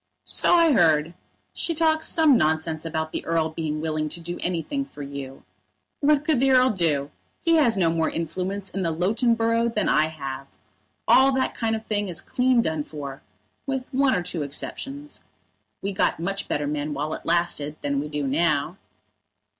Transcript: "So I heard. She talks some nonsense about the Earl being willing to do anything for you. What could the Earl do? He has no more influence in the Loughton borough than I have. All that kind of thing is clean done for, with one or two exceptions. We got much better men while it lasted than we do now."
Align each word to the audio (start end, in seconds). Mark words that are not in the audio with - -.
"So 0.25 0.55
I 0.55 0.71
heard. 0.71 1.13
She 1.53 1.75
talks 1.75 2.07
some 2.07 2.35
nonsense 2.35 2.85
about 2.85 3.11
the 3.11 3.23
Earl 3.23 3.49
being 3.51 3.81
willing 3.81 4.09
to 4.09 4.19
do 4.19 4.39
anything 4.41 4.83
for 4.83 5.03
you. 5.03 5.43
What 5.99 6.25
could 6.25 6.39
the 6.39 6.49
Earl 6.49 6.71
do? 6.71 7.11
He 7.43 7.57
has 7.57 7.77
no 7.77 7.91
more 7.91 8.09
influence 8.09 8.71
in 8.71 8.81
the 8.81 8.89
Loughton 8.89 9.35
borough 9.35 9.69
than 9.69 9.87
I 9.87 10.07
have. 10.07 10.47
All 11.07 11.31
that 11.33 11.53
kind 11.53 11.75
of 11.75 11.85
thing 11.85 12.07
is 12.07 12.19
clean 12.19 12.63
done 12.63 12.83
for, 12.83 13.21
with 13.67 13.85
one 13.91 14.15
or 14.15 14.23
two 14.23 14.41
exceptions. 14.41 15.21
We 15.83 15.91
got 15.93 16.19
much 16.19 16.47
better 16.47 16.65
men 16.65 16.95
while 16.95 17.13
it 17.13 17.23
lasted 17.23 17.75
than 17.83 17.99
we 17.99 18.07
do 18.07 18.25
now." 18.25 18.77